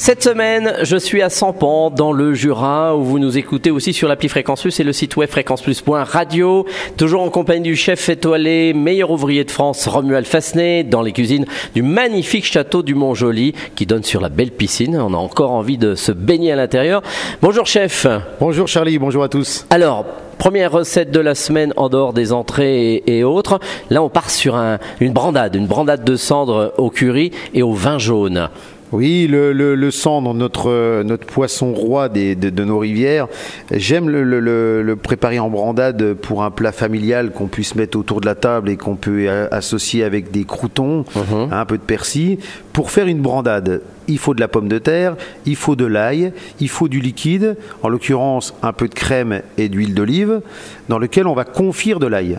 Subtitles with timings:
[0.00, 4.06] Cette semaine, je suis à Sampan, dans le Jura, où vous nous écoutez aussi sur
[4.06, 6.66] l'appli Fréquence Plus et le site web fréquenceplus.radio.
[6.96, 11.46] Toujours en compagnie du chef étoilé, meilleur ouvrier de France, Romuald Fasnet, dans les cuisines
[11.74, 14.96] du magnifique château du Mont-Joli, qui donne sur la belle piscine.
[14.96, 17.02] On a encore envie de se baigner à l'intérieur.
[17.42, 18.06] Bonjour chef.
[18.38, 19.66] Bonjour Charlie, bonjour à tous.
[19.68, 20.06] Alors,
[20.38, 23.58] première recette de la semaine en dehors des entrées et, autres.
[23.90, 24.56] Là, on part sur
[25.00, 28.48] une brandade, une brandade de cendre au curry et au vin jaune.
[28.92, 33.28] Oui, le, le, le cendre, notre, notre poisson roi des, de, de, nos rivières.
[33.70, 38.26] J'aime le, le, préparer en brandade pour un plat familial qu'on puisse mettre autour de
[38.26, 41.52] la table et qu'on peut associer avec des croutons, mhm.
[41.52, 42.38] un peu de persil.
[42.72, 46.32] Pour faire une brandade, il faut de la pomme de terre, il faut de l'ail,
[46.60, 50.40] il faut du liquide, en l'occurrence un peu de crème et d'huile d'olive,
[50.88, 52.38] dans lequel on va confire de l'ail.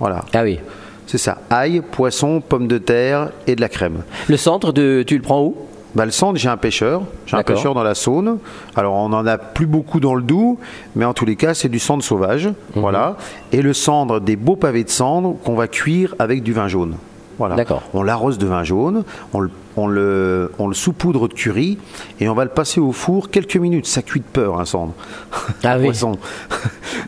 [0.00, 0.24] Voilà.
[0.32, 0.58] Ah oui.
[1.06, 4.02] C'est ça, ail, poisson, pomme de terre et de la crème.
[4.28, 5.54] Le centre, de, tu le prends où?
[5.94, 7.02] Bah, le centre, j'ai un pêcheur.
[7.26, 8.38] J'ai un pêcheur dans la Saône.
[8.74, 10.58] Alors, on n'en a plus beaucoup dans le Doubs,
[10.96, 12.46] mais en tous les cas, c'est du cendre sauvage.
[12.46, 12.54] Mhm.
[12.76, 13.16] Voilà.
[13.52, 16.96] Et le cendre, des beaux pavés de cendre qu'on va cuire avec du vin jaune.
[17.38, 17.56] Voilà.
[17.92, 21.78] On l'arrose de vin jaune, on le, on, le, on le saupoudre de curry
[22.20, 23.86] et on va le passer au four quelques minutes.
[23.86, 24.94] Ça cuit de peur, un cendre.
[25.62, 25.90] Ah oui.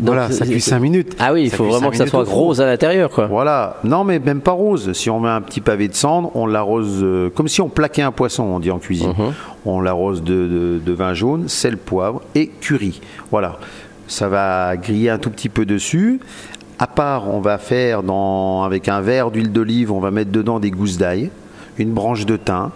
[0.00, 1.16] voilà, ça cuit 5 minutes.
[1.18, 3.26] Ah oui, il faut vraiment que ça soit rose à l'intérieur, quoi.
[3.26, 3.76] Voilà.
[3.84, 4.92] Non, mais même pas rose.
[4.92, 8.02] Si on met un petit pavé de cendre, on l'arrose euh, comme si on plaquait
[8.02, 9.14] un poisson, on dit en cuisine.
[9.16, 9.32] Mhm.
[9.64, 13.00] On l'arrose de, de, vin jaune, sel, poivre et curry.
[13.30, 13.58] Voilà.
[14.08, 16.20] Ça va griller un tout petit peu dessus.
[16.78, 20.60] À part, on va faire dans, avec un verre d'huile d'olive, on va mettre dedans
[20.60, 21.30] des gousses d'ail,
[21.78, 22.70] une branche de thym,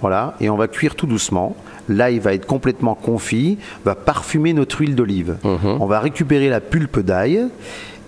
[0.00, 1.56] voilà, et on va cuire tout doucement.
[1.88, 5.36] L'ail va être complètement confit, va parfumer notre huile d'olive.
[5.44, 5.78] Mhm.
[5.80, 7.46] On va récupérer la pulpe d'ail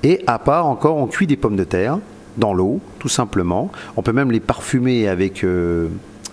[0.03, 1.99] et à part encore, on cuit des pommes de terre
[2.37, 3.71] dans l'eau, tout simplement.
[3.97, 5.89] On peut même les parfumer avec euh,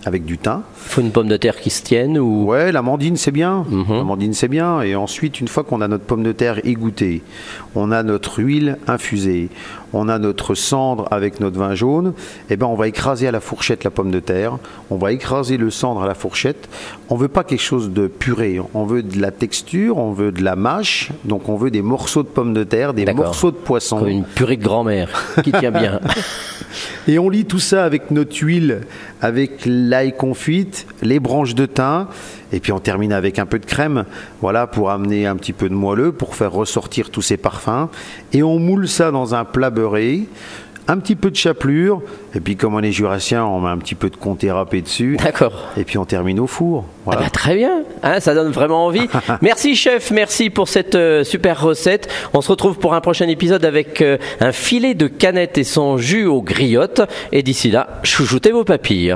[0.05, 0.61] avec du thym.
[0.85, 3.65] Il faut une pomme de terre qui se tienne ou Ouais, l'amandine c'est bien.
[3.69, 3.85] Mhm.
[3.89, 4.81] L'amandine c'est bien.
[4.81, 7.21] Et ensuite, une fois qu'on a notre pomme de terre égouttée,
[7.75, 9.49] on a notre huile infusée,
[9.93, 12.13] on a notre cendre avec notre vin jaune,
[12.49, 14.57] et eh ben on va écraser à la fourchette la pomme de terre,
[14.89, 16.69] on va écraser le cendre à la fourchette.
[17.09, 20.43] On veut pas quelque chose de puré, on veut de la texture, on veut de
[20.43, 23.99] la mâche, donc on veut des morceaux de pommes de terre, des morceaux de poisson.
[23.99, 25.09] Comme une purée de grand-mère
[25.43, 25.99] qui tient bien.
[27.07, 28.81] et on lit tout ça avec notre huile,
[29.21, 32.07] avec l'ail confite, les branches de thym,
[32.53, 34.05] et puis on termine avec un peu de crème,
[34.39, 37.89] voilà, pour amener un petit peu de moelleux, pour faire ressortir tous ces parfums.
[38.31, 40.27] Et on moule ça dans un plat beurré
[40.87, 42.01] un petit peu de chapelure,
[42.35, 45.17] et puis comme on est jurassien, on met un petit peu de comté râpé dessus.
[45.17, 45.69] D'accord.
[45.77, 46.85] Et puis on termine au four.
[47.07, 49.07] Ah bah, très bien, hein, ça donne vraiment envie.
[49.41, 52.09] merci chef, merci pour cette euh, super recette.
[52.33, 55.97] On se retrouve pour un prochain épisode avec euh, un filet de canette et son
[55.97, 57.01] jus aux griottes.
[57.31, 59.15] Et d'ici là, chouchoutez vos papilles.